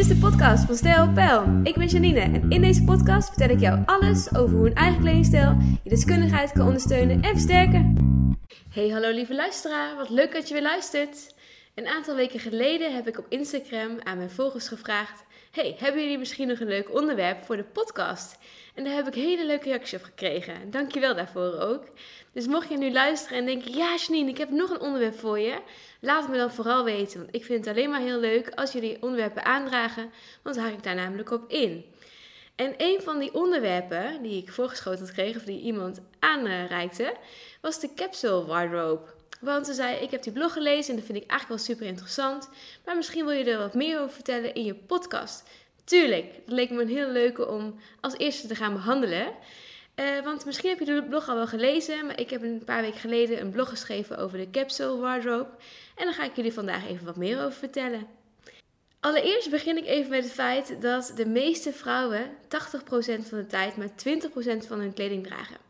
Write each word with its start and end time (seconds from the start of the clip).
is 0.00 0.08
de 0.08 0.16
podcast 0.16 0.64
van 0.64 0.76
Stijl 0.76 1.12
Pijl. 1.12 1.60
Ik 1.62 1.74
ben 1.74 1.86
Janine 1.86 2.20
en 2.20 2.50
in 2.50 2.60
deze 2.60 2.84
podcast 2.84 3.28
vertel 3.28 3.48
ik 3.48 3.60
jou 3.60 3.82
alles 3.86 4.34
over 4.34 4.56
hoe 4.56 4.66
een 4.66 4.74
eigen 4.74 5.00
kledingstijl 5.00 5.56
je 5.82 5.90
deskundigheid 5.90 6.52
kan 6.52 6.66
ondersteunen 6.66 7.22
en 7.22 7.30
versterken. 7.30 7.96
Hey, 8.70 8.88
hallo 8.88 9.10
lieve 9.10 9.34
luisteraar, 9.34 9.96
wat 9.96 10.10
leuk 10.10 10.32
dat 10.32 10.48
je 10.48 10.54
weer 10.54 10.62
luistert. 10.62 11.34
Een 11.74 11.86
aantal 11.86 12.14
weken 12.14 12.40
geleden 12.40 12.94
heb 12.94 13.08
ik 13.08 13.18
op 13.18 13.26
Instagram 13.28 13.98
aan 14.02 14.16
mijn 14.16 14.30
volgers 14.30 14.68
gevraagd: 14.68 15.24
Hey, 15.50 15.76
hebben 15.78 16.02
jullie 16.02 16.18
misschien 16.18 16.48
nog 16.48 16.60
een 16.60 16.68
leuk 16.68 16.94
onderwerp 16.94 17.44
voor 17.44 17.56
de 17.56 17.64
podcast? 17.64 18.38
En 18.74 18.84
daar 18.84 18.94
heb 18.94 19.06
ik 19.06 19.14
hele 19.14 19.46
leuke 19.46 19.68
reacties 19.68 19.98
op 19.98 20.04
gekregen. 20.04 20.70
Dankjewel 20.70 21.14
daarvoor 21.14 21.58
ook. 21.58 21.84
Dus 22.32 22.46
mocht 22.46 22.68
je 22.68 22.76
nu 22.76 22.92
luisteren 22.92 23.38
en 23.38 23.46
denken: 23.46 23.72
Ja, 23.72 23.96
Janine, 23.96 24.30
ik 24.30 24.38
heb 24.38 24.50
nog 24.50 24.70
een 24.70 24.80
onderwerp 24.80 25.18
voor 25.18 25.38
je. 25.38 25.60
Laat 26.00 26.22
het 26.22 26.30
me 26.30 26.36
dan 26.36 26.52
vooral 26.52 26.84
weten. 26.84 27.20
Want 27.20 27.34
ik 27.34 27.44
vind 27.44 27.64
het 27.64 27.76
alleen 27.76 27.90
maar 27.90 28.00
heel 28.00 28.20
leuk 28.20 28.50
als 28.54 28.72
jullie 28.72 29.02
onderwerpen 29.02 29.44
aandragen. 29.44 30.10
Want 30.42 30.56
dan 30.56 30.64
haak 30.64 30.74
ik 30.74 30.82
daar 30.82 30.94
namelijk 30.94 31.30
op 31.30 31.50
in. 31.50 31.84
En 32.56 32.74
een 32.76 33.00
van 33.02 33.18
die 33.18 33.34
onderwerpen 33.34 34.22
die 34.22 34.42
ik 34.42 34.52
voorgeschoten 34.52 35.06
gekregen, 35.06 35.40
of 35.40 35.46
die 35.46 35.60
iemand 35.60 36.00
aanreikte, 36.18 37.14
was 37.60 37.80
de 37.80 37.94
capsule 37.94 38.44
wardrobe. 38.44 39.18
Want 39.40 39.66
ze 39.66 39.74
zei, 39.74 39.96
ik 39.96 40.10
heb 40.10 40.22
die 40.22 40.32
blog 40.32 40.52
gelezen 40.52 40.90
en 40.90 40.96
dat 40.96 41.06
vind 41.06 41.22
ik 41.22 41.30
eigenlijk 41.30 41.60
wel 41.60 41.74
super 41.74 41.86
interessant. 41.86 42.48
Maar 42.84 42.96
misschien 42.96 43.24
wil 43.24 43.34
je 43.34 43.44
er 43.44 43.58
wat 43.58 43.74
meer 43.74 44.00
over 44.00 44.14
vertellen 44.14 44.54
in 44.54 44.64
je 44.64 44.74
podcast. 44.74 45.42
Tuurlijk, 45.84 46.34
dat 46.46 46.54
leek 46.54 46.70
me 46.70 46.82
een 46.82 46.88
heel 46.88 47.10
leuke 47.10 47.48
om 47.48 47.74
als 48.00 48.16
eerste 48.16 48.46
te 48.46 48.54
gaan 48.54 48.72
behandelen. 48.72 49.32
Uh, 49.96 50.24
want 50.24 50.44
misschien 50.44 50.68
heb 50.68 50.78
je 50.78 50.84
de 50.84 51.04
blog 51.08 51.28
al 51.28 51.34
wel 51.34 51.46
gelezen, 51.46 52.06
maar 52.06 52.20
ik 52.20 52.30
heb 52.30 52.42
een 52.42 52.62
paar 52.64 52.82
weken 52.82 53.00
geleden 53.00 53.40
een 53.40 53.50
blog 53.50 53.68
geschreven 53.68 54.18
over 54.18 54.38
de 54.38 54.50
capsule 54.50 54.96
wardrobe. 54.96 55.50
En 55.96 56.04
daar 56.04 56.14
ga 56.14 56.24
ik 56.24 56.36
jullie 56.36 56.52
vandaag 56.52 56.88
even 56.88 57.06
wat 57.06 57.16
meer 57.16 57.38
over 57.38 57.58
vertellen. 57.58 58.06
Allereerst 59.00 59.50
begin 59.50 59.76
ik 59.76 59.86
even 59.86 60.10
met 60.10 60.24
het 60.24 60.32
feit 60.32 60.76
dat 60.80 61.12
de 61.16 61.26
meeste 61.26 61.72
vrouwen 61.72 62.30
80% 62.30 62.38
van 63.28 63.38
de 63.38 63.46
tijd 63.46 63.76
maar 63.76 63.88
20% 63.88 64.66
van 64.66 64.78
hun 64.78 64.92
kleding 64.92 65.26
dragen. 65.26 65.69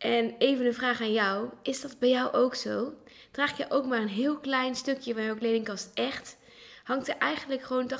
En 0.00 0.34
even 0.38 0.66
een 0.66 0.74
vraag 0.74 1.00
aan 1.00 1.12
jou: 1.12 1.48
is 1.62 1.80
dat 1.80 1.98
bij 1.98 2.08
jou 2.08 2.32
ook 2.32 2.54
zo? 2.54 2.94
Draag 3.30 3.56
je 3.56 3.66
ook 3.68 3.86
maar 3.86 4.00
een 4.00 4.08
heel 4.08 4.38
klein 4.38 4.74
stukje 4.74 5.14
van 5.14 5.24
jouw 5.24 5.36
kledingkast 5.36 5.90
echt? 5.94 6.36
Hangt 6.84 7.08
er 7.08 7.16
eigenlijk 7.16 7.62
gewoon 7.62 7.90
80% 7.90 7.92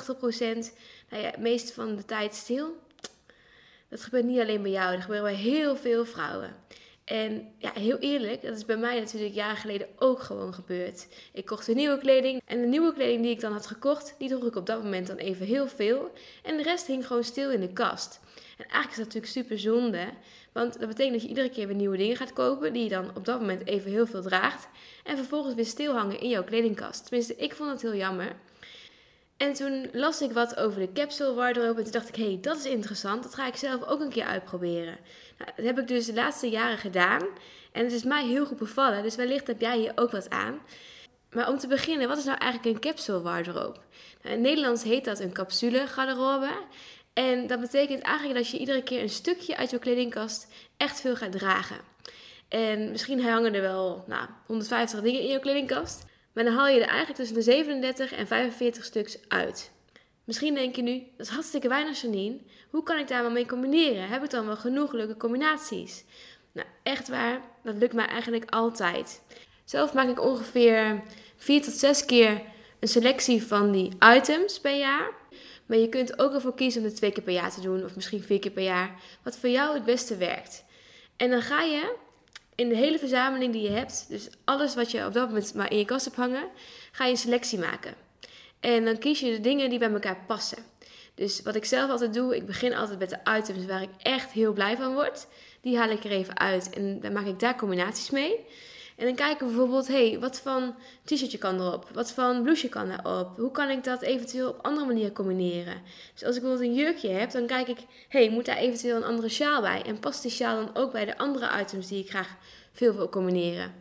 nou 1.10 1.22
ja, 1.22 1.32
meest 1.38 1.72
van 1.72 1.96
de 1.96 2.04
tijd 2.04 2.34
stil? 2.34 2.76
Dat 3.88 4.02
gebeurt 4.02 4.24
niet 4.24 4.40
alleen 4.40 4.62
bij 4.62 4.70
jou, 4.70 4.92
dat 4.92 5.02
gebeurt 5.02 5.22
bij 5.22 5.34
heel 5.34 5.76
veel 5.76 6.04
vrouwen. 6.04 6.56
En 7.04 7.52
ja, 7.58 7.72
heel 7.74 7.98
eerlijk, 7.98 8.42
dat 8.42 8.56
is 8.56 8.64
bij 8.64 8.76
mij 8.76 8.98
natuurlijk 8.98 9.34
jaren 9.34 9.56
geleden 9.56 9.88
ook 9.98 10.20
gewoon 10.20 10.54
gebeurd. 10.54 11.06
Ik 11.32 11.46
kocht 11.46 11.68
een 11.68 11.76
nieuwe 11.76 11.98
kleding 11.98 12.42
en 12.44 12.60
de 12.60 12.66
nieuwe 12.66 12.92
kleding 12.92 13.22
die 13.22 13.30
ik 13.30 13.40
dan 13.40 13.52
had 13.52 13.66
gekocht, 13.66 14.14
die 14.18 14.28
droeg 14.28 14.44
ik 14.44 14.56
op 14.56 14.66
dat 14.66 14.82
moment 14.82 15.06
dan 15.06 15.16
even 15.16 15.46
heel 15.46 15.68
veel. 15.68 16.12
En 16.42 16.56
de 16.56 16.62
rest 16.62 16.86
hing 16.86 17.06
gewoon 17.06 17.24
stil 17.24 17.50
in 17.50 17.60
de 17.60 17.72
kast. 17.72 18.20
En 18.60 18.66
eigenlijk 18.68 18.90
is 18.90 18.96
dat 18.96 19.06
natuurlijk 19.06 19.32
super 19.32 19.58
zonde, 19.58 20.08
want 20.52 20.78
dat 20.78 20.88
betekent 20.88 21.12
dat 21.12 21.22
je 21.22 21.28
iedere 21.28 21.50
keer 21.50 21.66
weer 21.66 21.76
nieuwe 21.76 21.96
dingen 21.96 22.16
gaat 22.16 22.32
kopen 22.32 22.72
die 22.72 22.82
je 22.82 22.88
dan 22.88 23.10
op 23.16 23.24
dat 23.24 23.40
moment 23.40 23.66
even 23.66 23.90
heel 23.90 24.06
veel 24.06 24.22
draagt. 24.22 24.68
En 25.04 25.16
vervolgens 25.16 25.54
weer 25.54 25.66
stil 25.66 25.94
hangen 25.94 26.20
in 26.20 26.28
jouw 26.28 26.44
kledingkast. 26.44 27.06
Tenminste, 27.06 27.36
ik 27.36 27.54
vond 27.54 27.70
het 27.70 27.82
heel 27.82 27.94
jammer. 27.94 28.32
En 29.36 29.52
toen 29.52 29.88
las 29.92 30.20
ik 30.20 30.32
wat 30.32 30.56
over 30.56 30.80
de 30.80 30.92
capsule 30.92 31.34
wardrobe 31.34 31.78
en 31.78 31.82
toen 31.82 31.92
dacht 31.92 32.08
ik, 32.08 32.16
hé, 32.16 32.24
hey, 32.24 32.38
dat 32.40 32.56
is 32.56 32.64
interessant. 32.64 33.22
Dat 33.22 33.34
ga 33.34 33.46
ik 33.46 33.56
zelf 33.56 33.84
ook 33.84 34.00
een 34.00 34.08
keer 34.08 34.24
uitproberen. 34.24 34.98
Nou, 35.38 35.50
dat 35.56 35.64
heb 35.64 35.78
ik 35.78 35.88
dus 35.88 36.06
de 36.06 36.14
laatste 36.14 36.48
jaren 36.48 36.78
gedaan. 36.78 37.22
En 37.72 37.84
het 37.84 37.92
is 37.92 38.02
mij 38.02 38.26
heel 38.26 38.46
goed 38.46 38.58
bevallen, 38.58 39.02
dus 39.02 39.16
wellicht 39.16 39.46
heb 39.46 39.60
jij 39.60 39.78
hier 39.78 39.92
ook 39.94 40.10
wat 40.10 40.30
aan. 40.30 40.60
Maar 41.30 41.48
om 41.48 41.58
te 41.58 41.66
beginnen, 41.66 42.08
wat 42.08 42.18
is 42.18 42.24
nou 42.24 42.38
eigenlijk 42.38 42.74
een 42.74 42.90
capsule 42.90 43.20
wardrobe? 43.20 43.60
Nou, 43.60 43.78
in 44.22 44.30
het 44.30 44.40
Nederlands 44.40 44.82
heet 44.82 45.04
dat 45.04 45.20
een 45.20 45.32
capsule 45.32 45.86
garderobe. 45.86 46.50
En 47.20 47.46
dat 47.46 47.60
betekent 47.60 48.02
eigenlijk 48.02 48.38
dat 48.38 48.50
je 48.50 48.58
iedere 48.58 48.82
keer 48.82 49.02
een 49.02 49.08
stukje 49.08 49.56
uit 49.56 49.70
je 49.70 49.78
kledingkast 49.78 50.46
echt 50.76 51.00
veel 51.00 51.16
gaat 51.16 51.32
dragen. 51.32 51.76
En 52.48 52.90
misschien 52.90 53.22
hangen 53.22 53.54
er 53.54 53.60
wel 53.60 54.04
nou, 54.06 54.28
150 54.46 55.00
dingen 55.00 55.20
in 55.20 55.26
je 55.26 55.38
kledingkast. 55.38 56.04
Maar 56.32 56.44
dan 56.44 56.54
haal 56.54 56.68
je 56.68 56.80
er 56.80 56.88
eigenlijk 56.88 57.16
tussen 57.16 57.36
de 57.36 57.42
37 57.42 58.12
en 58.12 58.26
45 58.26 58.84
stuks 58.84 59.18
uit. 59.28 59.70
Misschien 60.24 60.54
denk 60.54 60.76
je 60.76 60.82
nu, 60.82 61.02
dat 61.16 61.26
is 61.26 61.32
hartstikke 61.32 61.68
weinig 61.68 62.00
Janine. 62.00 62.38
Hoe 62.70 62.82
kan 62.82 62.98
ik 62.98 63.08
daar 63.08 63.22
wel 63.22 63.30
mee 63.30 63.46
combineren? 63.46 64.08
Heb 64.08 64.24
ik 64.24 64.30
dan 64.30 64.46
wel 64.46 64.56
genoeg 64.56 64.92
leuke 64.92 65.16
combinaties? 65.16 66.04
Nou, 66.52 66.66
echt 66.82 67.08
waar, 67.08 67.40
dat 67.62 67.74
lukt 67.74 67.94
mij 67.94 68.06
eigenlijk 68.06 68.50
altijd. 68.50 69.22
Zelf 69.64 69.92
maak 69.92 70.08
ik 70.08 70.24
ongeveer 70.24 71.02
4 71.36 71.62
tot 71.62 71.74
6 71.74 72.04
keer 72.04 72.42
een 72.80 72.88
selectie 72.88 73.46
van 73.46 73.72
die 73.72 73.92
items 74.14 74.60
per 74.60 74.76
jaar. 74.76 75.19
Maar 75.70 75.78
je 75.78 75.88
kunt 75.88 76.18
ook 76.18 76.34
ervoor 76.34 76.54
kiezen 76.54 76.80
om 76.80 76.86
het 76.86 76.96
twee 76.96 77.12
keer 77.12 77.22
per 77.22 77.32
jaar 77.32 77.52
te 77.52 77.60
doen, 77.60 77.84
of 77.84 77.94
misschien 77.94 78.22
vier 78.22 78.38
keer 78.38 78.50
per 78.50 78.62
jaar, 78.62 79.00
wat 79.22 79.36
voor 79.36 79.48
jou 79.48 79.74
het 79.74 79.84
beste 79.84 80.16
werkt. 80.16 80.64
En 81.16 81.30
dan 81.30 81.42
ga 81.42 81.62
je 81.62 81.94
in 82.54 82.68
de 82.68 82.76
hele 82.76 82.98
verzameling 82.98 83.52
die 83.52 83.62
je 83.62 83.70
hebt, 83.70 84.06
dus 84.08 84.28
alles 84.44 84.74
wat 84.74 84.90
je 84.90 85.06
op 85.06 85.12
dat 85.12 85.28
moment 85.28 85.54
maar 85.54 85.70
in 85.70 85.78
je 85.78 85.84
kast 85.84 86.04
hebt 86.04 86.16
hangen, 86.16 86.48
ga 86.92 87.04
je 87.04 87.10
een 87.10 87.16
selectie 87.16 87.58
maken. 87.58 87.94
En 88.60 88.84
dan 88.84 88.98
kies 88.98 89.20
je 89.20 89.30
de 89.30 89.40
dingen 89.40 89.70
die 89.70 89.78
bij 89.78 89.90
elkaar 89.90 90.24
passen. 90.26 90.58
Dus 91.14 91.42
wat 91.42 91.54
ik 91.54 91.64
zelf 91.64 91.90
altijd 91.90 92.14
doe, 92.14 92.36
ik 92.36 92.46
begin 92.46 92.74
altijd 92.74 92.98
met 92.98 93.10
de 93.10 93.38
items 93.38 93.66
waar 93.66 93.82
ik 93.82 93.90
echt 94.02 94.30
heel 94.30 94.52
blij 94.52 94.76
van 94.76 94.94
word. 94.94 95.26
Die 95.60 95.78
haal 95.78 95.90
ik 95.90 96.04
er 96.04 96.10
even 96.10 96.38
uit 96.38 96.70
en 96.70 97.00
dan 97.00 97.12
maak 97.12 97.26
ik 97.26 97.40
daar 97.40 97.56
combinaties 97.56 98.10
mee. 98.10 98.46
En 99.00 99.06
dan 99.06 99.14
kijken 99.14 99.46
we 99.46 99.52
bijvoorbeeld, 99.52 99.88
hey, 99.88 100.18
wat 100.18 100.40
van 100.40 100.74
t-shirtje 101.04 101.38
kan 101.38 101.60
erop? 101.60 101.88
Wat 101.92 102.12
van 102.12 102.42
blouseje 102.42 102.68
kan 102.68 102.90
erop? 102.90 103.36
Hoe 103.36 103.50
kan 103.50 103.70
ik 103.70 103.84
dat 103.84 104.02
eventueel 104.02 104.48
op 104.48 104.58
andere 104.62 104.86
manieren 104.86 105.12
combineren? 105.12 105.82
Dus 106.12 106.24
als 106.24 106.36
ik 106.36 106.42
bijvoorbeeld 106.42 106.70
een 106.70 106.76
jurkje 106.76 107.08
heb, 107.08 107.30
dan 107.30 107.46
kijk 107.46 107.68
ik, 107.68 107.78
hey, 108.08 108.30
moet 108.30 108.44
daar 108.44 108.56
eventueel 108.56 108.96
een 108.96 109.04
andere 109.04 109.28
sjaal 109.28 109.60
bij? 109.60 109.82
En 109.82 109.98
past 109.98 110.22
die 110.22 110.30
sjaal 110.30 110.64
dan 110.64 110.76
ook 110.76 110.92
bij 110.92 111.04
de 111.04 111.18
andere 111.18 111.60
items 111.60 111.88
die 111.88 112.02
ik 112.02 112.10
graag 112.10 112.36
veel 112.72 112.94
wil 112.94 113.08
combineren? 113.08 113.74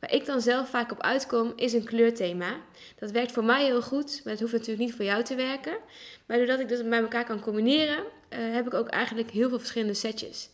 Waar 0.00 0.12
ik 0.12 0.26
dan 0.26 0.40
zelf 0.40 0.68
vaak 0.68 0.92
op 0.92 1.02
uitkom, 1.02 1.52
is 1.56 1.72
een 1.72 1.84
kleurthema. 1.84 2.56
Dat 2.98 3.10
werkt 3.10 3.32
voor 3.32 3.44
mij 3.44 3.64
heel 3.64 3.82
goed, 3.82 4.20
maar 4.24 4.32
het 4.32 4.42
hoeft 4.42 4.52
natuurlijk 4.52 4.80
niet 4.86 4.94
voor 4.94 5.04
jou 5.04 5.22
te 5.22 5.34
werken. 5.34 5.76
Maar 6.26 6.36
doordat 6.36 6.60
ik 6.60 6.68
dat 6.68 6.88
bij 6.88 7.00
elkaar 7.00 7.24
kan 7.24 7.40
combineren, 7.40 7.98
uh, 7.98 8.38
heb 8.54 8.66
ik 8.66 8.74
ook 8.74 8.88
eigenlijk 8.88 9.30
heel 9.30 9.48
veel 9.48 9.58
verschillende 9.58 9.94
setjes. 9.94 10.48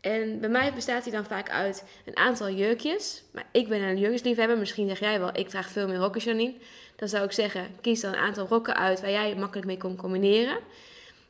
En 0.00 0.40
bij 0.40 0.48
mij 0.48 0.72
bestaat 0.74 1.02
hij 1.02 1.12
dan 1.12 1.24
vaak 1.24 1.50
uit 1.50 1.84
een 2.04 2.16
aantal 2.16 2.50
jurkjes. 2.50 3.22
Maar 3.32 3.46
ik 3.52 3.68
ben 3.68 3.82
een 3.82 3.98
jurkjesliefhebber. 3.98 4.58
Misschien 4.58 4.88
zeg 4.88 5.00
jij 5.00 5.18
wel, 5.18 5.30
ik 5.32 5.48
draag 5.48 5.70
veel 5.70 5.88
meer 5.88 5.96
rokken, 5.96 6.20
Janine. 6.20 6.54
Dan 6.96 7.08
zou 7.08 7.24
ik 7.24 7.32
zeggen, 7.32 7.66
kies 7.80 8.00
dan 8.00 8.12
een 8.12 8.18
aantal 8.18 8.46
rokken 8.46 8.76
uit 8.76 9.00
waar 9.00 9.10
jij 9.10 9.34
makkelijk 9.34 9.66
mee 9.66 9.76
kon 9.76 9.96
combineren. 9.96 10.58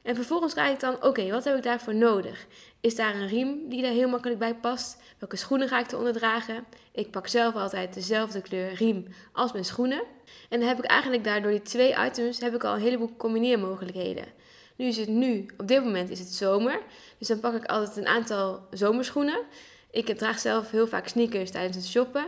En 0.03 0.15
vervolgens 0.15 0.53
krijg 0.53 0.73
ik 0.73 0.81
dan, 0.81 1.05
oké, 1.05 1.31
wat 1.31 1.45
heb 1.45 1.57
ik 1.57 1.63
daarvoor 1.63 1.95
nodig? 1.95 2.47
Is 2.81 2.97
daar 2.97 3.15
een 3.15 3.29
riem 3.29 3.69
die 3.69 3.83
daar 3.83 3.93
heel 3.93 4.09
makkelijk 4.09 4.39
bij 4.39 4.55
past? 4.55 4.97
Welke 5.19 5.37
schoenen 5.37 5.69
ga 5.69 5.79
ik 5.79 5.93
eronder 5.93 6.13
dragen? 6.13 6.65
Ik 6.93 7.11
pak 7.11 7.27
zelf 7.27 7.55
altijd 7.55 7.95
dezelfde 7.95 8.41
kleur 8.41 8.75
riem 8.75 9.07
als 9.33 9.53
mijn 9.53 9.65
schoenen. 9.65 10.03
En 10.49 10.59
dan 10.59 10.69
heb 10.69 10.79
ik 10.79 10.85
eigenlijk 10.85 11.25
daardoor 11.25 11.51
die 11.51 11.63
twee 11.63 11.95
items 12.07 12.41
heb 12.41 12.55
ik 12.55 12.65
al 12.65 12.75
een 12.75 12.81
heleboel 12.81 13.17
combineermogelijkheden. 13.17 14.25
Nu 14.81 14.87
is 14.87 14.97
het 14.97 15.09
nu, 15.09 15.47
op 15.57 15.69
dit 15.69 15.85
moment 15.85 16.11
is 16.11 16.19
het 16.19 16.29
zomer. 16.29 16.81
Dus 17.19 17.29
dan 17.29 17.41
pak 17.41 17.55
ik 17.55 17.65
altijd 17.65 17.97
een 17.97 18.07
aantal 18.07 18.67
zomerschoenen. 18.71 19.41
Ik 19.91 20.19
draag 20.19 20.39
zelf 20.39 20.71
heel 20.71 20.87
vaak 20.87 21.09
sneakers 21.09 21.51
tijdens 21.51 21.77
het 21.77 21.87
shoppen. 21.87 22.27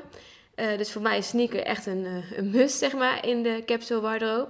Uh, 0.56 0.76
dus 0.76 0.92
voor 0.92 1.02
mij 1.02 1.18
is 1.18 1.28
sneaker 1.28 1.62
echt 1.62 1.86
een, 1.86 2.04
uh, 2.04 2.38
een 2.38 2.50
must, 2.50 2.78
zeg 2.78 2.92
maar, 2.92 3.26
in 3.26 3.42
de 3.42 3.62
capsule 3.66 4.00
wardrobe. 4.00 4.48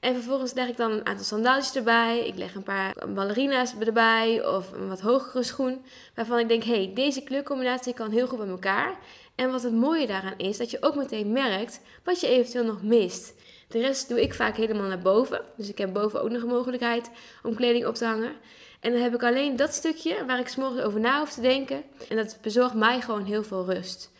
En 0.00 0.14
vervolgens 0.14 0.52
leg 0.52 0.68
ik 0.68 0.76
dan 0.76 0.90
een 0.90 1.06
aantal 1.06 1.24
sandaaltjes 1.24 1.74
erbij. 1.76 2.26
Ik 2.26 2.36
leg 2.36 2.54
een 2.54 2.62
paar 2.62 2.94
ballerina's 3.08 3.74
erbij 3.78 4.46
of 4.46 4.72
een 4.72 4.88
wat 4.88 5.00
hogere 5.00 5.42
schoen. 5.42 5.84
Waarvan 6.14 6.38
ik 6.38 6.48
denk, 6.48 6.62
hé, 6.64 6.74
hey, 6.74 6.90
deze 6.94 7.22
kleurcombinatie 7.22 7.94
kan 7.94 8.10
heel 8.10 8.26
goed 8.26 8.38
bij 8.38 8.48
elkaar. 8.48 8.98
En 9.34 9.50
wat 9.50 9.62
het 9.62 9.74
mooie 9.74 10.06
daaraan 10.06 10.38
is, 10.38 10.56
dat 10.56 10.70
je 10.70 10.82
ook 10.82 10.94
meteen 10.94 11.32
merkt 11.32 11.80
wat 12.04 12.20
je 12.20 12.28
eventueel 12.28 12.64
nog 12.64 12.82
mist. 12.82 13.34
De 13.68 13.80
rest 13.80 14.08
doe 14.08 14.22
ik 14.22 14.34
vaak 14.34 14.56
helemaal 14.56 14.88
naar 14.88 14.98
boven. 14.98 15.40
Dus 15.56 15.68
ik 15.68 15.78
heb 15.78 15.92
boven 15.92 16.22
ook 16.22 16.30
nog 16.30 16.42
een 16.42 16.48
mogelijkheid 16.48 17.10
om 17.42 17.54
kleding 17.54 17.86
op 17.86 17.94
te 17.94 18.04
hangen. 18.04 18.32
En 18.80 18.92
dan 18.92 19.00
heb 19.00 19.14
ik 19.14 19.22
alleen 19.22 19.56
dat 19.56 19.74
stukje 19.74 20.24
waar 20.26 20.38
ik 20.38 20.48
s'morgens 20.48 20.82
over 20.82 21.00
na 21.00 21.18
hoef 21.18 21.32
te 21.32 21.40
denken. 21.40 21.82
En 22.08 22.16
dat 22.16 22.38
bezorgt 22.42 22.74
mij 22.74 23.00
gewoon 23.00 23.24
heel 23.24 23.42
veel 23.42 23.64
rust. 23.64 24.10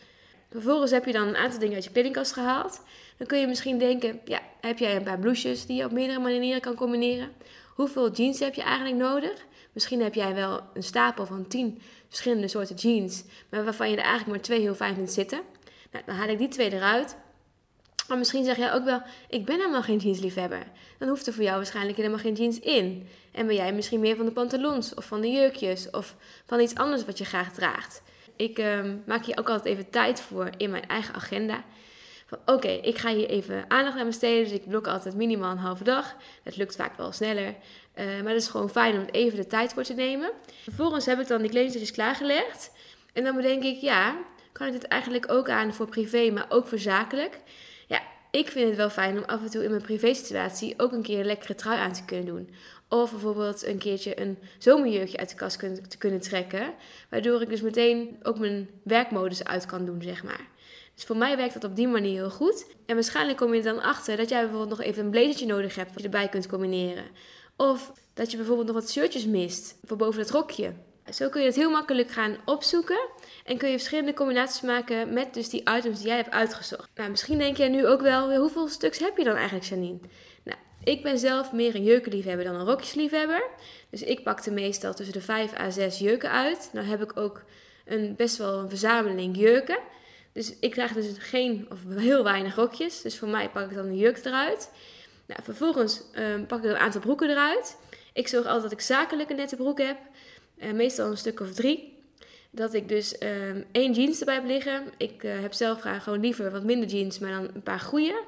Vervolgens 0.51 0.91
heb 0.91 1.05
je 1.05 1.13
dan 1.13 1.29
een 1.29 1.37
aantal 1.37 1.59
dingen 1.59 1.75
uit 1.75 1.85
je 1.85 1.91
kledingkast 1.91 2.33
gehaald. 2.33 2.81
Dan 3.17 3.27
kun 3.27 3.39
je 3.39 3.47
misschien 3.47 3.79
denken, 3.79 4.21
ja, 4.25 4.41
heb 4.61 4.79
jij 4.79 4.97
een 4.97 5.03
paar 5.03 5.19
blouses 5.19 5.67
die 5.67 5.77
je 5.77 5.85
op 5.85 5.93
meerdere 5.93 6.19
manieren 6.19 6.61
kan 6.61 6.75
combineren? 6.75 7.33
Hoeveel 7.75 8.13
jeans 8.13 8.39
heb 8.39 8.55
je 8.55 8.63
eigenlijk 8.63 8.97
nodig? 8.97 9.47
Misschien 9.73 10.03
heb 10.03 10.15
jij 10.15 10.35
wel 10.35 10.61
een 10.75 10.83
stapel 10.83 11.27
van 11.27 11.47
10 11.47 11.81
verschillende 12.09 12.49
soorten 12.49 12.77
jeans, 12.77 13.25
maar 13.49 13.65
waarvan 13.65 13.91
je 13.91 13.97
er 13.97 14.03
eigenlijk 14.03 14.31
maar 14.31 14.41
twee 14.41 14.61
heel 14.61 14.75
fijn 14.75 14.95
vindt 14.95 15.13
zitten. 15.13 15.41
Nou, 15.93 16.05
dan 16.07 16.15
haal 16.15 16.29
ik 16.29 16.39
die 16.39 16.49
twee 16.49 16.73
eruit. 16.73 17.17
Maar 18.09 18.19
misschien 18.19 18.45
zeg 18.45 18.57
jij 18.57 18.73
ook 18.73 18.85
wel, 18.85 19.03
ik 19.29 19.45
ben 19.45 19.57
helemaal 19.57 19.83
geen 19.83 19.99
jeansliefhebber. 19.99 20.67
Dan 20.99 21.09
hoeft 21.09 21.27
er 21.27 21.33
voor 21.33 21.43
jou 21.43 21.57
waarschijnlijk 21.57 21.97
helemaal 21.97 22.19
geen 22.19 22.35
jeans 22.35 22.61
in. 22.61 23.09
En 23.33 23.47
ben 23.47 23.55
jij 23.55 23.73
misschien 23.73 24.01
meer 24.01 24.17
van 24.17 24.25
de 24.25 24.33
pantalons 24.33 24.95
of 24.95 25.05
van 25.05 25.21
de 25.21 25.31
jurkjes 25.31 25.91
of 25.91 26.17
van 26.47 26.61
iets 26.61 26.75
anders 26.75 27.05
wat 27.05 27.19
je 27.19 27.25
graag 27.25 27.53
draagt. 27.53 28.03
Ik 28.37 28.59
uh, 28.59 28.81
maak 29.07 29.25
hier 29.25 29.39
ook 29.39 29.49
altijd 29.49 29.75
even 29.75 29.91
tijd 29.91 30.21
voor 30.21 30.51
in 30.57 30.71
mijn 30.71 30.89
eigen 30.89 31.15
agenda. 31.15 31.65
Oké, 32.47 32.69
ik 32.69 32.99
ga 32.99 33.15
hier 33.15 33.29
even 33.29 33.65
aandacht 33.69 33.99
aan 33.99 34.07
besteden. 34.07 34.45
Dus 34.45 34.53
ik 34.53 34.69
blok 34.69 34.87
altijd 34.87 35.15
minimaal 35.15 35.51
een 35.51 35.59
halve 35.59 35.85
dag. 35.85 36.17
Dat 36.43 36.57
lukt 36.57 36.77
vaak 36.77 36.97
wel 36.97 37.13
sneller. 37.13 37.55
Uh, 37.99 38.05
maar 38.23 38.33
het 38.33 38.43
is 38.43 38.49
gewoon 38.49 38.71
fijn 38.71 38.99
om 38.99 39.05
even 39.11 39.37
de 39.37 39.47
tijd 39.47 39.73
voor 39.73 39.83
te 39.83 39.95
nemen. 39.95 40.31
Vervolgens 40.63 41.07
heb 41.07 41.21
ik 41.21 41.27
dan 41.27 41.41
die 41.41 41.51
kledingstukjes 41.51 41.93
klaargelegd. 41.93 42.71
En 43.13 43.25
dan 43.25 43.37
bedenk 43.37 43.63
ik, 43.63 43.81
ja, 43.81 44.17
kan 44.53 44.67
ik 44.67 44.73
dit 44.73 44.85
eigenlijk 44.85 45.33
ook 45.33 45.49
aan 45.49 45.75
voor 45.75 45.89
privé, 45.89 46.31
maar 46.31 46.47
ook 46.49 46.67
voor 46.67 46.79
zakelijk? 46.79 47.39
Ja, 47.87 48.01
ik 48.31 48.49
vind 48.49 48.69
het 48.69 48.77
wel 48.77 48.91
fijn 48.91 49.17
om 49.17 49.25
af 49.25 49.43
en 49.43 49.51
toe 49.51 49.65
in 49.65 49.71
mijn 49.71 49.83
privé 49.83 50.15
situatie 50.15 50.75
ook 50.77 50.93
een 50.93 51.03
keer 51.03 51.19
een 51.19 51.27
lekkere 51.27 51.55
trui 51.55 51.79
aan 51.79 51.93
te 51.93 52.05
kunnen 52.05 52.27
doen. 52.27 52.55
Of 52.89 53.11
bijvoorbeeld 53.11 53.67
een 53.67 53.79
keertje 53.79 54.21
een 54.21 54.39
zomerjurkje 54.59 55.17
uit 55.17 55.29
de 55.29 55.37
kast 55.37 55.59
te 55.59 55.99
kunnen 55.99 56.21
trekken. 56.21 56.75
Waardoor 57.09 57.43
ik 57.43 57.49
dus 57.49 57.61
meteen 57.61 58.19
ook 58.23 58.39
mijn 58.39 58.71
werkmodus 58.83 59.45
uit 59.45 59.67
kan 59.67 59.85
doen, 59.85 60.03
zeg 60.03 60.25
maar. 60.25 60.41
Dus 60.95 61.05
voor 61.05 61.17
mij 61.17 61.37
werkt 61.37 61.55
dat 61.55 61.65
op 61.65 61.77
die 61.77 61.89
manier 61.89 62.13
heel 62.13 62.31
goed. 62.31 62.67
En 62.87 62.95
waarschijnlijk 62.95 63.39
kom 63.39 63.55
je 63.55 63.59
er 63.59 63.75
dan 63.75 63.83
achter 63.83 64.17
dat 64.17 64.29
jij 64.29 64.41
bijvoorbeeld 64.41 64.79
nog 64.79 64.87
even 64.87 65.05
een 65.05 65.11
blazertje 65.11 65.47
nodig 65.47 65.75
hebt 65.75 65.89
wat 65.89 65.99
je 65.99 66.05
erbij 66.05 66.29
kunt 66.29 66.49
combineren. 66.49 67.05
Of 67.57 67.93
dat 68.15 68.31
je 68.31 68.37
bijvoorbeeld 68.37 68.67
nog 68.67 68.77
wat 68.77 68.91
shirtjes 68.91 69.27
mist 69.27 69.79
voor 69.85 69.97
boven 69.97 70.21
het 70.21 70.31
rokje. 70.31 70.73
Zo 71.13 71.29
kun 71.29 71.41
je 71.41 71.47
het 71.47 71.57
heel 71.57 71.71
makkelijk 71.71 72.11
gaan 72.11 72.37
opzoeken 72.45 73.09
en 73.45 73.57
kun 73.57 73.69
je 73.69 73.75
verschillende 73.75 74.15
combinaties 74.15 74.61
maken 74.61 75.13
met 75.13 75.35
dus 75.35 75.49
die 75.49 75.61
items 75.61 75.99
die 75.99 76.07
jij 76.07 76.17
hebt 76.17 76.31
uitgezocht. 76.31 76.91
Nou, 76.95 77.11
misschien 77.11 77.39
denk 77.39 77.57
je 77.57 77.65
nu 77.65 77.87
ook 77.87 78.01
wel, 78.01 78.37
hoeveel 78.37 78.69
stuks 78.69 78.99
heb 78.99 79.17
je 79.17 79.25
dan 79.25 79.37
eigenlijk, 79.37 79.67
Janine? 79.67 79.99
Nou, 80.45 80.59
ik 80.85 81.03
ben 81.03 81.19
zelf 81.19 81.53
meer 81.53 81.75
een 81.75 81.85
jurkenliefhebber 81.85 82.45
dan 82.45 82.55
een 82.55 82.67
rokjesliefhebber. 82.67 83.45
Dus 83.91 84.03
ik 84.03 84.23
pakte 84.23 84.51
meestal 84.51 84.95
tussen 84.95 85.15
de 85.15 85.21
5 85.21 85.59
à 85.59 85.71
6 85.71 85.99
jurken 85.99 86.31
uit. 86.31 86.71
Nou 86.73 86.87
heb 86.87 87.03
ik 87.03 87.17
ook 87.17 87.43
een, 87.85 88.15
best 88.17 88.37
wel 88.37 88.59
een 88.59 88.69
verzameling 88.69 89.37
jurken. 89.37 89.79
Dus 90.35 90.55
ik 90.61 90.71
krijg 90.71 90.93
dus 90.93 91.07
geen 91.19 91.67
of 91.71 91.79
heel 91.97 92.25
weinig 92.25 92.55
rokjes. 92.55 93.03
Dus 93.03 93.19
voor 93.19 93.29
mij 93.29 93.51
pak 93.51 93.71
ik 93.71 93.77
dan 93.77 93.89
de 93.89 93.97
jurk 93.97 94.25
eruit. 94.25 94.71
Nou, 95.27 95.43
vervolgens 95.43 96.03
um, 96.19 96.47
pak 96.47 96.65
ik 96.65 96.71
een 96.71 96.77
aantal 96.77 97.01
broeken 97.01 97.31
eruit. 97.31 97.77
Ik 98.13 98.29
zorg 98.29 98.45
altijd 98.45 98.63
dat 98.63 98.73
ik 98.73 98.81
zakelijke 98.81 99.35
nette 99.35 99.57
broek 99.57 99.79
heb. 99.79 99.97
Uh, 100.57 100.73
meestal 100.73 101.11
een 101.11 101.17
stuk 101.17 101.41
of 101.41 101.53
drie. 101.53 101.99
Dat 102.51 102.75
ik 102.75 102.89
dus 102.89 103.17
um, 103.23 103.65
één 103.73 103.93
jeans 103.93 104.19
erbij 104.19 104.35
heb 104.35 104.45
liggen. 104.45 104.85
Ik 104.97 105.23
uh, 105.23 105.41
heb 105.41 105.53
zelf 105.53 105.81
graag 105.81 106.03
gewoon 106.03 106.21
liever 106.21 106.51
wat 106.51 106.65
minder 106.65 106.89
jeans, 106.89 107.19
maar 107.19 107.31
dan 107.31 107.51
een 107.55 107.63
paar 107.63 107.81
goede. 107.81 108.23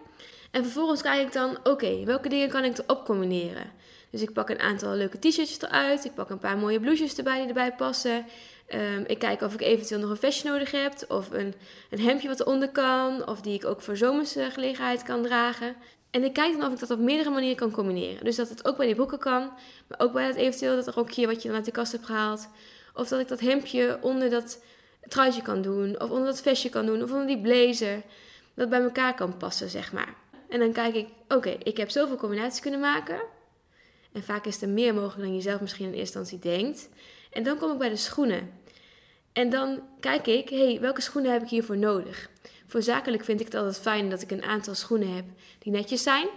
En 0.50 0.62
vervolgens 0.62 1.02
kijk 1.02 1.26
ik 1.26 1.32
dan, 1.32 1.58
oké, 1.64 2.04
welke 2.04 2.28
dingen 2.28 2.48
kan 2.48 2.64
ik 2.64 2.78
erop 2.78 3.04
combineren? 3.04 3.72
Dus 4.10 4.22
ik 4.22 4.32
pak 4.32 4.50
een 4.50 4.60
aantal 4.60 4.94
leuke 4.94 5.18
t-shirtjes 5.18 5.60
eruit. 5.60 6.04
Ik 6.04 6.14
pak 6.14 6.30
een 6.30 6.38
paar 6.38 6.58
mooie 6.58 6.80
blouses 6.80 7.16
erbij 7.16 7.38
die 7.38 7.48
erbij 7.48 7.72
passen. 7.72 8.26
Um, 8.74 9.04
ik 9.06 9.18
kijk 9.18 9.40
of 9.40 9.54
ik 9.54 9.60
eventueel 9.60 10.00
nog 10.00 10.10
een 10.10 10.16
vestje 10.16 10.48
nodig 10.48 10.70
heb. 10.70 10.92
Of 11.08 11.30
een, 11.30 11.54
een 11.90 12.00
hemdje 12.00 12.28
wat 12.28 12.40
eronder 12.40 12.68
kan. 12.68 13.28
Of 13.28 13.40
die 13.40 13.54
ik 13.54 13.64
ook 13.64 13.80
voor 13.80 13.96
zomerse 13.96 14.50
gelegenheid 14.50 15.02
kan 15.02 15.22
dragen. 15.22 15.76
En 16.10 16.24
ik 16.24 16.32
kijk 16.32 16.52
dan 16.52 16.66
of 16.66 16.72
ik 16.72 16.78
dat 16.78 16.90
op 16.90 16.98
meerdere 16.98 17.30
manieren 17.30 17.56
kan 17.56 17.70
combineren. 17.70 18.24
Dus 18.24 18.36
dat 18.36 18.48
het 18.48 18.68
ook 18.68 18.76
bij 18.76 18.86
die 18.86 18.94
broeken 18.94 19.18
kan. 19.18 19.52
Maar 19.88 20.00
ook 20.00 20.12
bij 20.12 20.26
het 20.26 20.36
eventueel 20.36 20.76
dat 20.76 20.94
rokje 20.94 21.26
wat 21.26 21.42
je 21.42 21.48
dan 21.48 21.56
uit 21.56 21.64
de 21.64 21.70
kast 21.70 21.92
hebt 21.92 22.06
gehaald. 22.06 22.48
Of 22.94 23.08
dat 23.08 23.20
ik 23.20 23.28
dat 23.28 23.40
hemdje 23.40 23.98
onder 24.00 24.30
dat 24.30 24.62
truitje 25.08 25.42
kan 25.42 25.62
doen. 25.62 26.00
Of 26.00 26.10
onder 26.10 26.26
dat 26.26 26.40
vestje 26.40 26.68
kan 26.68 26.86
doen. 26.86 27.02
Of 27.02 27.10
onder 27.10 27.26
die 27.26 27.40
blazer. 27.40 28.02
Dat 28.54 28.68
bij 28.68 28.80
elkaar 28.80 29.14
kan 29.14 29.36
passen, 29.36 29.70
zeg 29.70 29.92
maar. 29.92 30.14
En 30.48 30.58
dan 30.58 30.72
kijk 30.72 30.94
ik, 30.94 31.08
oké, 31.28 31.56
ik 31.62 31.76
heb 31.76 31.90
zoveel 31.90 32.16
combinaties 32.16 32.60
kunnen 32.60 32.80
maken. 32.80 33.20
En 34.16 34.22
vaak 34.22 34.46
is 34.46 34.62
er 34.62 34.68
meer 34.68 34.94
mogelijk 34.94 35.22
dan 35.22 35.34
je 35.34 35.40
zelf 35.40 35.60
misschien 35.60 35.86
in 35.86 35.92
eerste 35.92 36.18
instantie 36.18 36.50
denkt. 36.52 36.88
En 37.30 37.42
dan 37.42 37.58
kom 37.58 37.72
ik 37.72 37.78
bij 37.78 37.88
de 37.88 37.96
schoenen. 37.96 38.50
En 39.32 39.50
dan 39.50 39.82
kijk 40.00 40.26
ik, 40.26 40.48
hey, 40.48 40.78
welke 40.80 41.00
schoenen 41.00 41.32
heb 41.32 41.42
ik 41.42 41.48
hiervoor 41.48 41.76
nodig? 41.76 42.30
Voor 42.66 42.82
zakelijk 42.82 43.24
vind 43.24 43.40
ik 43.40 43.46
het 43.46 43.54
altijd 43.54 43.78
fijn 43.78 44.10
dat 44.10 44.22
ik 44.22 44.30
een 44.30 44.42
aantal 44.42 44.74
schoenen 44.74 45.14
heb 45.14 45.24
die 45.58 45.72
netjes 45.72 46.02
zijn. 46.02 46.28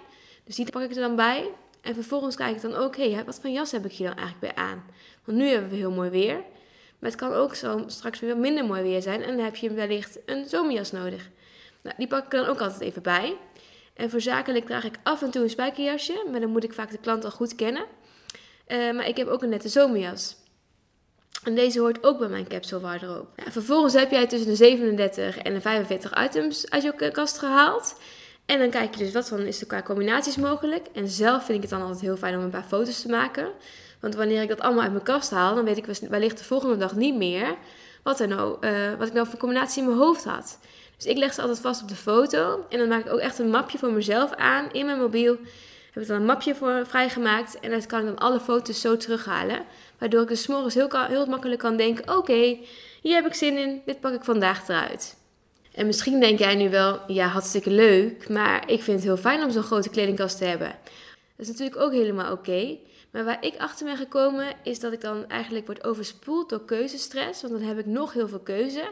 Dus 0.44 0.56
die 0.56 0.72
pak 0.72 0.81
ik 0.81 0.90
er 0.90 1.02
dan 1.02 1.16
bij. 1.16 1.50
En 1.81 1.94
vervolgens 1.94 2.36
kijk 2.36 2.56
ik 2.56 2.62
dan 2.62 2.76
ook, 2.76 2.98
hey, 2.98 3.24
wat 3.26 3.40
voor 3.42 3.50
jas 3.50 3.72
heb 3.72 3.86
ik 3.86 3.92
hier 3.92 4.08
dan 4.08 4.18
eigenlijk 4.18 4.54
bij 4.54 4.64
aan? 4.64 4.84
Want 5.24 5.38
nu 5.38 5.48
hebben 5.48 5.70
we 5.70 5.76
heel 5.76 5.92
mooi 5.92 6.10
weer. 6.10 6.36
Maar 7.00 7.10
het 7.10 7.20
kan 7.20 7.34
ook 7.34 7.56
zo 7.56 7.84
straks 7.88 8.20
weer 8.20 8.38
minder 8.38 8.66
mooi 8.66 8.81
weer 8.81 9.02
zijn. 9.02 9.24
En 9.24 9.36
dan 9.36 9.46
heb 9.46 9.56
je 9.56 9.74
wellicht 9.74 10.20
een 10.26 10.50
zomerjas 10.50 10.92
nodig. 10.92 11.30
Nou, 11.81 11.96
die 11.98 12.08
pak 12.08 12.24
ik 12.24 12.31
dan 12.31 12.46
ook 12.46 12.62
altijd 12.62 12.81
even 12.81 13.02
bij. 13.02 13.38
En 14.00 14.10
voor 14.10 14.22
zakelijk 14.22 14.66
draag 14.66 14.84
ik 14.84 14.96
af 15.04 15.22
en 15.22 15.31
toe 15.31 15.44
een 15.44 15.50
spijkerjasje. 15.50 16.25
Maar 16.31 16.40
dan 16.40 16.50
moet 16.50 16.63
ik 16.63 16.74
vaak 16.74 16.92
de 16.92 16.98
klant 16.98 17.25
al 17.25 17.31
goed 17.31 17.56
kennen. 17.56 17.86
Uh, 18.68 18.94
maar 18.94 19.07
ik 19.07 19.18
heb 19.18 19.28
ook 19.28 19.42
een 19.42 19.50
nette 19.50 19.69
zomerjas. 19.69 20.36
En 21.44 21.56
deze 21.56 21.80
hoort 21.80 22.04
ook 22.04 22.19
bij 22.19 22.28
mijn 22.28 22.48
capsule 22.48 22.81
wardrobe. 22.81 23.25
Ja, 23.36 23.51
vervolgens 23.51 23.94
heb 23.94 24.12
jij 24.12 24.28
tussen 24.28 24.50
de 24.50 24.56
37 24.56 25.38
en 25.38 25.54
de 25.54 25.62
45 25.62 26.24
items 26.24 26.69
uit 26.69 26.84
je 26.84 27.12
kast 27.12 27.38
gehaald. 27.38 28.00
En 28.46 28.60
dan 28.60 28.69
kijk 28.69 28.96
je 28.96 29.04
dus 29.04 29.13
wat 29.13 29.28
dan 29.30 29.40
is 29.40 29.62
er 29.62 29.68
qua 29.68 29.81
combinaties 29.81 30.36
mogelijk. 30.36 30.88
En 30.94 31.07
zelf 31.07 31.45
vind 31.45 31.57
ik 31.57 31.62
het 31.62 31.80
dan 31.80 31.81
altijd 31.81 32.02
heel 32.02 32.18
fijn 32.18 32.36
om 32.36 32.44
een 32.44 32.50
paar 32.50 32.63
foto's 32.63 33.02
te 33.02 33.10
maken. 33.10 33.52
Want 34.00 34.16
wanneer 34.16 34.42
ik 34.42 34.50
dat 34.50 34.60
allemaal 34.60 34.84
uit 34.84 34.92
mijn 34.92 35.04
kast 35.04 35.31
haal, 35.31 35.56
dan 35.56 35.66
weet 35.66 35.78
ik 35.78 35.86
wellicht 36.10 36.38
de 36.38 36.44
volgende 36.44 36.78
dag 36.78 36.95
niet 36.95 37.16
meer 37.16 37.57
wat, 38.04 38.19
er 38.19 38.28
nou, 38.28 38.68
uh, 38.68 38.95
wat 38.98 39.07
ik 39.07 39.13
nou 39.13 39.28
voor 39.28 39.40
combinatie 39.40 39.81
in 39.81 39.88
mijn 39.88 40.00
hoofd 40.00 40.24
had. 40.24 40.60
Dus 41.00 41.07
ik 41.07 41.18
leg 41.18 41.34
ze 41.34 41.42
altijd 41.42 41.60
vast 41.60 41.81
op 41.81 41.88
de 41.88 41.96
foto. 41.96 42.66
En 42.69 42.78
dan 42.78 42.88
maak 42.88 43.06
ik 43.06 43.13
ook 43.13 43.19
echt 43.19 43.40
een 43.40 43.50
mapje 43.50 43.78
voor 43.78 43.92
mezelf 43.92 44.34
aan 44.34 44.72
in 44.72 44.86
mijn 44.86 45.00
mobiel. 45.00 45.38
Heb 45.94 46.04
ik 46.04 46.10
dan 46.10 46.19
een 46.19 46.25
mapje 46.25 46.56
voor 46.56 46.86
vrijgemaakt. 46.88 47.60
En 47.60 47.69
dan 47.69 47.86
kan 47.86 48.00
ik 48.00 48.06
dan 48.06 48.18
alle 48.18 48.40
foto's 48.40 48.81
zo 48.81 48.98
terughalen. 48.98 49.66
Waardoor 49.98 50.22
ik 50.22 50.28
dus 50.28 50.48
morgens 50.48 50.74
heel, 50.74 50.90
heel 50.92 51.25
makkelijk 51.25 51.60
kan 51.60 51.78
denken: 51.78 52.18
oké, 52.18 52.57
hier 53.01 53.16
heb 53.16 53.25
ik 53.25 53.34
zin 53.34 53.57
in, 53.57 53.81
dit 53.86 54.00
pak 54.00 54.13
ik 54.13 54.24
vandaag 54.24 54.68
eruit. 54.68 55.18
En 55.74 55.86
misschien 55.86 56.19
denk 56.19 56.40
jij 56.40 56.56
nu 56.56 56.69
wel: 56.69 57.00
ja, 57.07 57.28
hartstikke 57.28 57.72
leuk, 57.72 58.30
maar 58.30 58.69
ik 58.69 58.84
vind 58.84 58.98
het 58.98 59.06
heel 59.06 59.18
fijn 59.18 59.44
om 59.44 59.52
zo'n 59.52 59.63
grote 59.63 59.90
kledingkast 59.90 60.38
te 60.38 60.45
hebben. 60.45 60.75
Dat 61.36 61.48
is 61.48 61.48
natuurlijk 61.48 61.81
ook 61.81 61.92
helemaal 61.92 62.31
oké. 62.31 62.78
Maar 63.12 63.25
waar 63.25 63.45
ik 63.45 63.57
achter 63.57 63.86
ben 63.86 63.98
gekomen 63.98 64.48
is 64.63 64.80
dat 64.80 64.94
ik 64.94 65.02
dan 65.02 65.28
eigenlijk 65.28 65.66
word 65.66 65.84
overspoeld 65.84 66.50
door 66.50 66.66
keuzestress. 66.66 67.42
Want 67.42 67.54
dan 67.54 67.62
heb 67.62 67.80
ik 67.80 67.86
nog 67.86 68.13
heel 68.13 68.28
veel 68.28 68.40
keuze. 68.40 68.90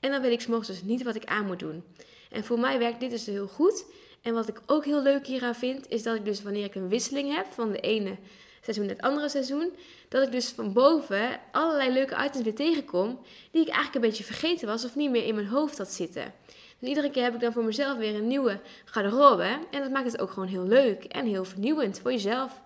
En 0.00 0.10
dan 0.10 0.20
weet 0.20 0.32
ik 0.32 0.40
s'morgens 0.40 0.68
dus 0.68 0.82
niet 0.82 1.02
wat 1.02 1.14
ik 1.14 1.24
aan 1.24 1.46
moet 1.46 1.58
doen. 1.58 1.84
En 2.30 2.44
voor 2.44 2.58
mij 2.58 2.78
werkt 2.78 3.00
dit 3.00 3.10
dus 3.10 3.26
heel 3.26 3.46
goed. 3.46 3.84
En 4.22 4.34
wat 4.34 4.48
ik 4.48 4.60
ook 4.66 4.84
heel 4.84 5.02
leuk 5.02 5.26
hieraan 5.26 5.54
vind, 5.54 5.88
is 5.88 6.02
dat 6.02 6.16
ik 6.16 6.24
dus 6.24 6.42
wanneer 6.42 6.64
ik 6.64 6.74
een 6.74 6.88
wisseling 6.88 7.34
heb 7.34 7.46
van 7.50 7.72
de 7.72 7.80
ene 7.80 8.16
seizoen 8.60 8.86
naar 8.86 8.96
het 8.96 9.04
andere 9.04 9.28
seizoen, 9.28 9.72
dat 10.08 10.22
ik 10.26 10.32
dus 10.32 10.48
van 10.48 10.72
boven 10.72 11.40
allerlei 11.52 11.92
leuke 11.92 12.24
items 12.24 12.44
weer 12.44 12.54
tegenkom 12.54 13.18
die 13.50 13.60
ik 13.62 13.68
eigenlijk 13.68 13.94
een 13.94 14.10
beetje 14.10 14.24
vergeten 14.24 14.66
was 14.66 14.84
of 14.84 14.96
niet 14.96 15.10
meer 15.10 15.24
in 15.24 15.34
mijn 15.34 15.46
hoofd 15.46 15.78
had 15.78 15.92
zitten. 15.92 16.34
Dus 16.78 16.88
iedere 16.88 17.10
keer 17.10 17.22
heb 17.22 17.34
ik 17.34 17.40
dan 17.40 17.52
voor 17.52 17.64
mezelf 17.64 17.98
weer 17.98 18.14
een 18.14 18.26
nieuwe 18.26 18.60
garderobe 18.84 19.58
en 19.70 19.80
dat 19.80 19.90
maakt 19.90 20.12
het 20.12 20.20
ook 20.20 20.30
gewoon 20.30 20.48
heel 20.48 20.66
leuk 20.66 21.04
en 21.04 21.26
heel 21.26 21.44
vernieuwend 21.44 22.00
voor 22.00 22.12
jezelf. 22.12 22.60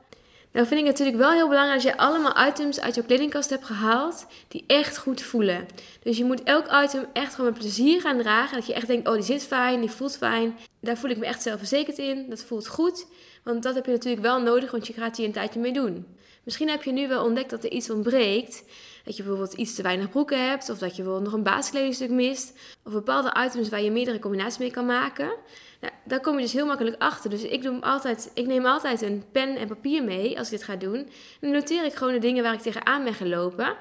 Nou 0.53 0.67
vind 0.67 0.81
ik 0.81 0.87
natuurlijk 0.87 1.17
wel 1.17 1.31
heel 1.31 1.49
belangrijk 1.49 1.83
dat 1.83 1.93
je 1.93 1.99
allemaal 1.99 2.49
items 2.49 2.81
uit 2.81 2.95
je 2.95 3.05
kledingkast 3.05 3.51
hebt 3.51 3.65
gehaald 3.65 4.27
die 4.49 4.65
echt 4.67 4.99
goed 4.99 5.23
voelen. 5.23 5.67
Dus 6.03 6.17
je 6.17 6.25
moet 6.25 6.43
elk 6.43 6.67
item 6.85 7.07
echt 7.13 7.35
gewoon 7.35 7.51
met 7.51 7.61
plezier 7.61 8.01
gaan 8.01 8.19
dragen. 8.19 8.57
Dat 8.57 8.67
je 8.67 8.75
echt 8.75 8.87
denkt, 8.87 9.09
oh 9.09 9.15
die 9.15 9.23
zit 9.23 9.43
fijn, 9.43 9.81
die 9.81 9.91
voelt 9.91 10.17
fijn. 10.17 10.57
Daar 10.81 10.97
voel 10.97 11.11
ik 11.11 11.19
me 11.19 11.27
echt 11.27 11.43
zelfverzekerd 11.43 11.99
in. 11.99 12.27
Dat 12.29 12.45
voelt 12.45 12.69
goed. 12.69 13.07
Want 13.45 13.63
dat 13.63 13.75
heb 13.75 13.87
je 13.87 13.93
natuurlijk 13.93 14.23
wel 14.23 14.41
nodig, 14.41 14.71
want 14.71 14.87
je 14.87 14.93
gaat 14.93 15.17
hier 15.17 15.27
een 15.27 15.33
tijdje 15.33 15.61
mee 15.61 15.73
doen. 15.73 16.07
Misschien 16.45 16.69
heb 16.69 16.83
je 16.83 16.93
nu 16.93 17.09
wel 17.09 17.25
ontdekt 17.25 17.51
dat 17.51 17.65
er 17.65 17.71
iets 17.71 17.91
ontbreekt. 17.91 18.63
Dat 19.05 19.17
je 19.17 19.23
bijvoorbeeld 19.23 19.53
iets 19.53 19.75
te 19.75 19.83
weinig 19.83 20.11
broeken 20.11 20.49
hebt. 20.49 20.71
Of 20.71 20.79
dat 20.79 20.97
je 20.97 21.03
bijvoorbeeld 21.03 21.31
nog 21.31 21.39
een 21.39 21.53
basiskledingstuk 21.53 22.11
mist. 22.11 22.53
Of 22.85 22.93
bepaalde 22.93 23.37
items 23.47 23.69
waar 23.69 23.83
je 23.83 23.91
meerdere 23.91 24.19
combinaties 24.19 24.59
mee 24.59 24.71
kan 24.71 24.87
maken. 24.87 25.33
Nou, 25.81 25.93
daar 26.05 26.21
kom 26.21 26.35
je 26.35 26.43
dus 26.43 26.53
heel 26.53 26.67
makkelijk 26.67 26.97
achter. 26.99 27.31
Dus 27.31 27.43
ik, 27.43 27.63
doe 27.63 27.81
altijd, 27.81 28.31
ik 28.35 28.47
neem 28.47 28.67
altijd 28.67 29.03
een 29.03 29.25
pen 29.33 29.57
en 29.57 29.69
papier 29.69 30.05
mee 30.05 30.39
als 30.39 30.47
ik 30.47 30.59
dit 30.59 30.67
ga 30.67 30.77
doen. 30.77 30.97
En 30.97 31.09
dan 31.41 31.51
noteer 31.51 31.85
ik 31.85 31.95
gewoon 31.95 32.13
de 32.13 32.19
dingen 32.19 32.43
waar 32.43 32.55
ik 32.55 32.61
tegenaan 32.61 33.05
ben 33.05 33.15
gelopen. 33.15 33.77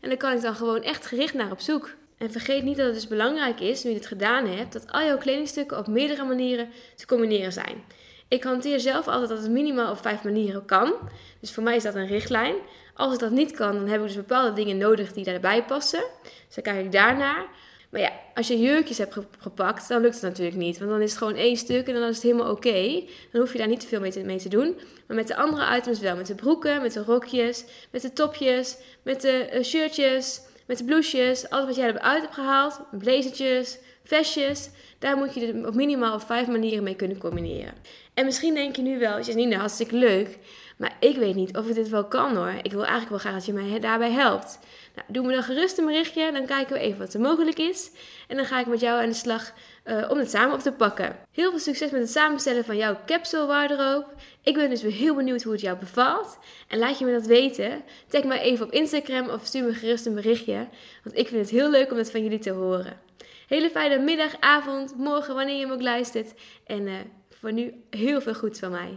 En 0.00 0.08
dan 0.08 0.18
kan 0.18 0.32
ik 0.32 0.40
dan 0.40 0.54
gewoon 0.54 0.82
echt 0.82 1.06
gericht 1.06 1.34
naar 1.34 1.50
op 1.50 1.60
zoek. 1.60 1.94
En 2.18 2.32
vergeet 2.32 2.62
niet 2.62 2.76
dat 2.76 2.86
het 2.86 2.94
dus 2.94 3.08
belangrijk 3.08 3.60
is, 3.60 3.82
nu 3.82 3.90
je 3.90 3.96
dit 3.96 4.06
gedaan 4.06 4.46
hebt, 4.46 4.72
dat 4.72 4.92
al 4.92 5.02
jouw 5.02 5.18
kledingstukken 5.18 5.78
op 5.78 5.86
meerdere 5.86 6.24
manieren 6.24 6.68
te 6.96 7.06
combineren 7.06 7.52
zijn. 7.52 7.84
Ik 8.28 8.42
hanteer 8.42 8.80
zelf 8.80 9.08
altijd 9.08 9.28
dat 9.28 9.42
het 9.42 9.50
minimaal 9.50 9.90
op 9.90 10.02
vijf 10.02 10.22
manieren 10.22 10.64
kan. 10.64 10.94
Dus 11.40 11.52
voor 11.52 11.62
mij 11.62 11.76
is 11.76 11.82
dat 11.82 11.94
een 11.94 12.06
richtlijn. 12.06 12.54
Als 12.98 13.14
ik 13.14 13.18
dat 13.18 13.30
niet 13.30 13.52
kan, 13.52 13.72
dan 13.72 13.86
heb 13.86 14.00
ik 14.00 14.06
dus 14.06 14.16
bepaalde 14.16 14.52
dingen 14.52 14.76
nodig 14.76 15.12
die 15.12 15.24
daarbij 15.24 15.64
passen. 15.64 16.04
Dus 16.22 16.54
dan 16.54 16.64
kijk 16.64 16.84
ik 16.84 16.92
daarnaar. 16.92 17.46
Maar 17.90 18.00
ja, 18.00 18.12
als 18.34 18.48
je 18.48 18.58
jurkjes 18.58 18.98
hebt 18.98 19.16
gepakt, 19.38 19.88
dan 19.88 20.00
lukt 20.00 20.14
het 20.14 20.22
natuurlijk 20.22 20.56
niet. 20.56 20.78
Want 20.78 20.90
dan 20.90 21.00
is 21.00 21.10
het 21.10 21.18
gewoon 21.18 21.34
één 21.34 21.56
stuk 21.56 21.88
en 21.88 21.94
dan 21.94 22.08
is 22.08 22.14
het 22.14 22.22
helemaal 22.22 22.50
oké. 22.50 23.02
Dan 23.32 23.40
hoef 23.40 23.52
je 23.52 23.58
daar 23.58 23.68
niet 23.68 23.80
te 23.80 23.86
veel 23.86 24.00
mee 24.00 24.10
te, 24.10 24.20
mee 24.20 24.38
te, 24.38 24.48
doen. 24.48 24.76
Maar 25.06 25.16
met 25.16 25.26
de 25.26 25.36
andere 25.36 25.76
items 25.76 26.00
wel. 26.00 26.16
Met 26.16 26.26
de 26.26 26.34
broeken, 26.34 26.82
met 26.82 26.92
de 26.92 27.02
rokjes, 27.02 27.64
met 27.90 28.02
de 28.02 28.12
topjes, 28.12 28.76
met 29.02 29.20
de 29.20 29.50
uh, 29.54 29.62
shirtjes, 29.62 30.40
met 30.66 30.78
de 30.78 30.84
blouses. 30.84 31.50
Alles 31.50 31.66
wat 31.66 31.76
jij 31.76 31.88
eruit 31.88 32.22
hebt 32.22 32.34
gehaald. 32.34 32.80
Blazertjes, 32.90 33.78
vestjes. 34.04 34.70
Daar 34.98 35.16
moet 35.16 35.34
je 35.34 35.46
het 35.46 35.66
op 35.66 35.74
minimaal 35.74 36.20
vijf 36.20 36.46
manieren 36.46 36.84
mee 36.84 36.96
kunnen 36.96 37.18
combineren. 37.18 37.74
En 38.14 38.24
misschien 38.24 38.54
denk 38.54 38.76
je 38.76 38.82
nu 38.82 38.98
wel, 38.98 39.20
Janine, 39.20 39.56
hartstikke 39.56 39.96
leuk. 39.96 40.38
Maar 40.78 40.96
ik 41.00 41.16
weet 41.16 41.34
niet 41.34 41.56
of 41.56 41.66
ik 41.68 41.74
dit 41.74 41.88
wel 41.88 42.04
kan 42.04 42.36
hoor. 42.36 42.52
Ik 42.62 42.72
wil 42.72 42.80
eigenlijk 42.80 43.10
wel 43.10 43.18
graag 43.18 43.32
dat 43.32 43.46
je 43.46 43.52
mij 43.52 43.80
daarbij 43.80 44.10
helpt. 44.10 44.58
Nou, 44.94 45.06
doe 45.10 45.26
me 45.26 45.32
dan 45.32 45.42
gerust 45.42 45.78
een 45.78 45.84
berichtje, 45.84 46.32
dan 46.32 46.46
kijken 46.46 46.74
we 46.74 46.80
even 46.80 46.98
wat 46.98 47.14
er 47.14 47.20
mogelijk 47.20 47.58
is. 47.58 47.90
En 48.28 48.36
dan 48.36 48.44
ga 48.44 48.60
ik 48.60 48.66
met 48.66 48.80
jou 48.80 49.02
aan 49.02 49.08
de 49.08 49.14
slag 49.14 49.52
uh, 49.84 50.10
om 50.10 50.18
het 50.18 50.30
samen 50.30 50.54
op 50.54 50.60
te 50.60 50.72
pakken. 50.72 51.16
Heel 51.32 51.50
veel 51.50 51.58
succes 51.58 51.90
met 51.90 52.00
het 52.00 52.10
samenstellen 52.10 52.64
van 52.64 52.76
jouw 52.76 52.96
capsule 53.06 53.46
wardrobe. 53.46 54.06
Ik 54.42 54.54
ben 54.54 54.70
dus 54.70 54.82
weer 54.82 54.92
heel 54.92 55.14
benieuwd 55.14 55.42
hoe 55.42 55.52
het 55.52 55.60
jou 55.60 55.78
bevalt. 55.78 56.38
En 56.68 56.78
laat 56.78 56.98
je 56.98 57.04
me 57.04 57.12
dat 57.12 57.26
weten. 57.26 57.82
Tag 58.08 58.24
me 58.24 58.38
even 58.38 58.66
op 58.66 58.72
Instagram 58.72 59.28
of 59.28 59.44
stuur 59.44 59.64
me 59.64 59.72
gerust 59.72 60.06
een 60.06 60.14
berichtje. 60.14 60.68
Want 61.04 61.18
ik 61.18 61.28
vind 61.28 61.40
het 61.40 61.50
heel 61.50 61.70
leuk 61.70 61.90
om 61.90 61.96
het 61.96 62.10
van 62.10 62.22
jullie 62.22 62.38
te 62.38 62.50
horen. 62.50 63.00
Hele 63.46 63.70
fijne 63.70 63.98
middag, 63.98 64.40
avond, 64.40 64.96
morgen, 64.96 65.34
wanneer 65.34 65.58
je 65.58 65.66
me 65.66 65.72
ook 65.72 65.82
luistert. 65.82 66.34
En 66.66 66.86
uh, 66.86 66.94
voor 67.30 67.52
nu 67.52 67.74
heel 67.90 68.20
veel 68.20 68.34
goeds 68.34 68.58
van 68.58 68.70
mij. 68.70 68.96